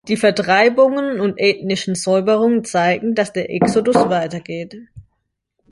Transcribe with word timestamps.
Die 0.07 0.17
Vertreibungen 0.17 1.19
und 1.19 1.37
ethnischen 1.37 1.93
Säuberungen 1.93 2.63
zeigen, 2.65 3.13
dass 3.13 3.33
der 3.33 3.51
Exodus 3.51 3.93
weitergeht. 3.95 4.75